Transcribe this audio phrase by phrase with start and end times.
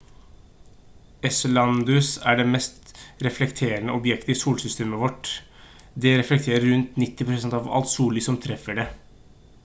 [1.27, 2.89] enceladus er det mest
[3.27, 5.29] reflekterende objektet i solsystemet vårt
[6.05, 8.87] det reflekterer rundt 90 % av alt sollys som treffer det